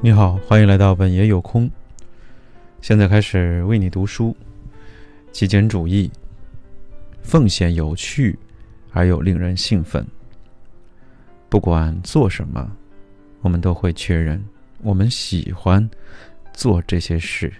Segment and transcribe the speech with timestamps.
[0.00, 1.68] 你好，欢迎来到本爷有空。
[2.80, 4.34] 现在开始为你读书。
[5.32, 6.08] 极简主义，
[7.20, 8.38] 奉献有趣
[8.92, 10.06] 而又令人兴奋。
[11.48, 12.70] 不管做什么，
[13.40, 14.40] 我们都会确认
[14.82, 15.90] 我们喜欢
[16.52, 17.52] 做这些事。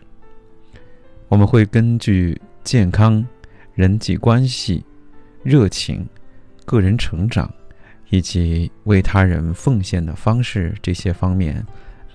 [1.27, 3.27] 我们会根据健康、
[3.75, 4.85] 人际关系、
[5.43, 6.09] 热情、
[6.65, 7.53] 个人成长
[8.11, 11.67] 以及为他人奉献的方式这些方面。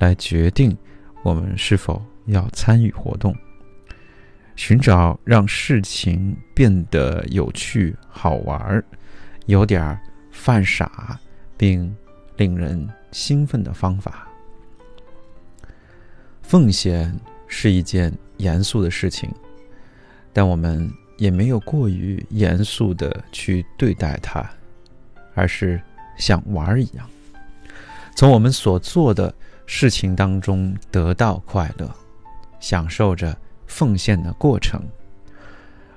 [0.04, 0.78] 来决定
[1.24, 3.34] 我们是否要参与活动，
[4.58, 8.84] 寻找让事情变得有趣、好玩、
[9.46, 9.98] 有点
[10.30, 11.18] 犯傻，
[11.56, 11.96] 并
[12.36, 14.28] 令人兴奋的方法。
[16.42, 17.18] 奉献
[17.48, 19.34] 是一件严肃的事情，
[20.34, 24.46] 但我们也没有过于严肃的去对待它，
[25.34, 25.82] 而是
[26.18, 27.10] 像玩一样，
[28.18, 29.34] 从我们所做的。
[29.76, 31.90] 事情当中得到快乐，
[32.60, 33.36] 享受着
[33.66, 34.80] 奉献的过程。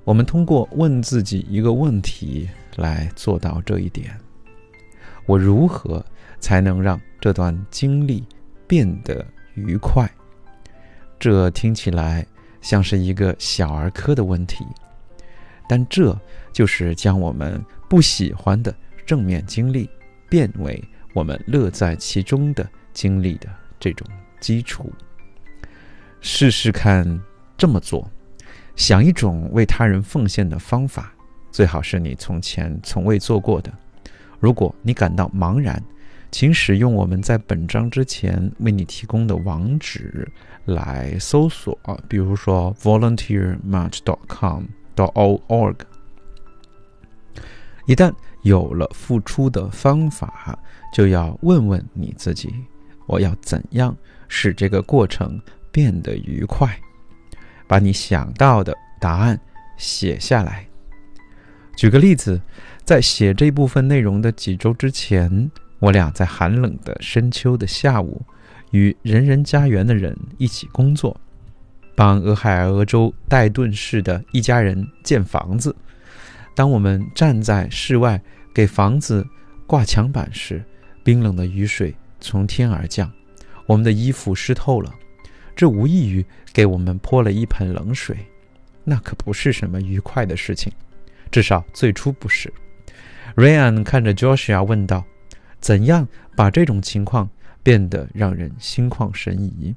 [0.03, 4.19] 我们通过问自己一个问题来做到这一点：
[5.27, 6.03] 我如何
[6.41, 8.25] 才能让这段经历
[8.67, 10.11] 变得愉快？
[11.21, 12.27] 这听起来
[12.63, 14.65] 像是一个小儿科的问题，
[15.69, 16.19] 但这
[16.51, 19.89] 就是将我们不喜欢的正面经历
[20.31, 20.83] 变为
[21.13, 22.67] 我们乐在其中的。
[22.97, 24.07] 经历的这种
[24.41, 24.93] 基础，
[26.21, 27.21] 试试看
[27.57, 28.07] 这么做，
[28.75, 31.13] 想一种为他人奉献的方法，
[31.51, 33.73] 最好是你从前从未做过的。
[34.39, 35.83] 如果你感到茫然，
[36.31, 40.31] 请使用我们在本章之前为你提供的网址
[40.67, 45.77] 来搜索，比如说 volunteermatch.com.org。
[47.87, 48.13] 一旦
[48.43, 50.59] 有了付出的方法，
[50.93, 52.53] 就要问问你自己。
[53.07, 53.97] 我要怎样
[54.29, 55.41] 使这个过程
[55.71, 56.79] 变得愉快？
[57.67, 59.39] 把你想到的答案
[59.77, 60.67] 写下来。
[61.77, 62.41] 举个例子，
[62.85, 68.23] 在写这部分内容的几周之前，我俩在寒冷的深秋的下午，
[68.71, 71.21] 与人人家园的人一起工作，
[71.95, 75.75] 帮俄亥俄州戴顿市的一家人建房子。
[76.55, 78.19] 当我们站在室外
[78.55, 79.27] 给房子
[79.67, 80.65] 挂墙板时，
[81.05, 81.95] 冰冷的雨水。
[82.21, 83.11] 从天而降，
[83.67, 84.93] 我们的衣服湿透了，
[85.55, 88.17] 这无异于给我们泼了一盆冷水，
[88.85, 90.73] 那可不是什么愉快的事情，
[91.31, 92.53] 至少最初不是。
[93.35, 95.05] 瑞安看着 Joshua 问道
[95.61, 97.29] ：“怎样把这种情况
[97.63, 99.75] 变得让人心旷神怡？”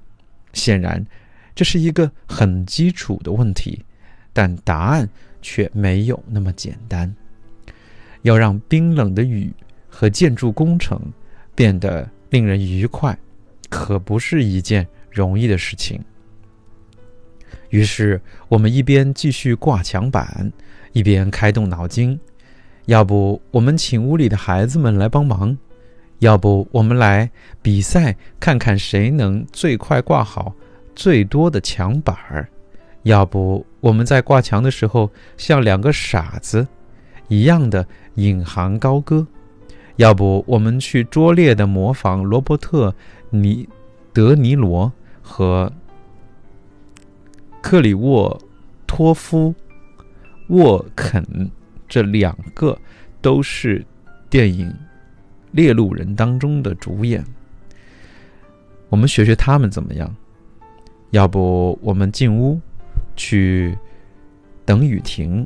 [0.54, 1.06] 显然，
[1.54, 3.84] 这是一个很基础的问题，
[4.32, 5.08] 但答案
[5.42, 7.14] 却没有那么简单。
[8.22, 9.54] 要让冰冷的雨
[9.90, 11.02] 和建筑工程
[11.54, 12.10] 变得。
[12.30, 13.18] 令人愉快，
[13.70, 16.04] 可不是一件容易的事情。
[17.70, 20.52] 于是，我们一边继续挂墙板，
[20.92, 22.20] 一边开动脑筋：
[22.86, 25.56] 要不我们请屋里的孩子们来帮忙；
[26.20, 27.30] 要不我们来
[27.62, 30.54] 比赛，看看谁能最快挂好
[30.96, 32.44] 最多的墙板儿；
[33.04, 36.68] 要不我们在挂墙的时候像两个傻子
[37.28, 37.86] 一样的
[38.16, 39.28] 引吭高歌。
[40.00, 42.90] 要不我们去拙劣的模仿罗伯特·
[43.32, 43.68] 尼
[44.14, 44.90] 德尼罗
[45.22, 45.70] 和
[47.62, 48.42] 克里沃
[48.88, 49.54] 托夫·
[50.48, 51.52] 沃肯
[51.86, 52.80] 这两个
[53.22, 53.86] 都是
[54.30, 54.70] 电影
[55.52, 57.22] 《猎鹿人》当中的主演，
[58.88, 60.16] 我们学学他们怎么样？
[61.10, 62.58] 要不我们进屋
[63.18, 63.78] 去
[64.64, 65.46] 等雨停，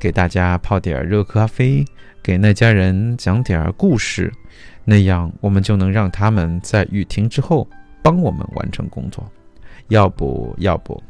[0.00, 1.84] 给大家泡点热咖啡。
[2.22, 4.30] 给那家人讲点故事，
[4.84, 7.66] 那样我们就能让他们在雨停之后
[8.02, 9.26] 帮我们完成工作。
[9.88, 11.02] 要不要不？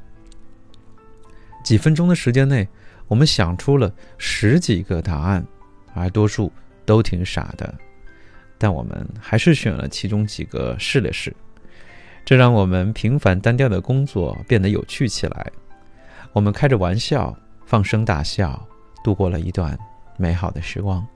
[1.65, 2.67] 几分钟的时间内，
[3.09, 5.45] 我们想出了十几个答案，
[5.95, 6.51] 而多数
[6.87, 7.75] 都挺傻的。
[8.57, 11.35] 但我们还是选了其中几个试了试，
[12.25, 15.51] 这让我们平凡单调的工作变得有趣起来。
[16.33, 18.65] 我们开着玩笑，放声大笑，
[19.03, 19.79] 度过了一段。
[20.17, 21.07] 美好的时光，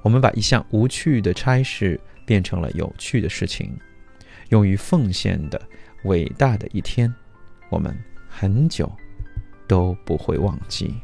[0.00, 3.78] 我们把一项无趣的差事变成了有趣的事情，
[4.48, 5.60] 用于奉献的
[6.04, 7.14] 伟大的一天，
[7.68, 7.94] 我们
[8.26, 8.90] 很久
[9.66, 10.94] 都不会忘记。